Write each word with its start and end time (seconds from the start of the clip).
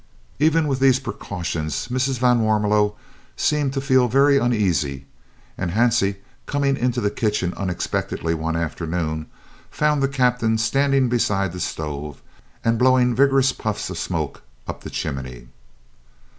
Even 0.39 0.67
with 0.67 0.79
these 0.79 0.99
precautions 0.99 1.87
Mrs. 1.89 2.17
van 2.17 2.39
Warmelo 2.39 2.95
seemed 3.37 3.71
to 3.73 3.79
feel 3.79 4.07
very 4.07 4.39
uneasy, 4.39 5.05
and 5.59 5.69
Hansie 5.69 6.15
coming 6.47 6.75
into 6.75 6.99
the 6.99 7.11
kitchen 7.11 7.53
unexpectedly 7.55 8.33
one 8.33 8.55
afternoon, 8.55 9.27
found 9.69 10.01
the 10.01 10.07
Captain 10.07 10.57
standing 10.57 11.07
beside 11.07 11.53
the 11.53 11.59
stove 11.59 12.19
and 12.65 12.79
blowing 12.79 13.13
vigorous 13.13 13.53
puffs 13.53 13.91
of 13.91 13.97
smoke 13.99 14.41
up 14.67 14.81
the 14.81 14.89
chimney! 14.89 15.49